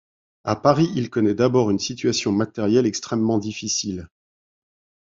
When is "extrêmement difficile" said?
2.87-4.07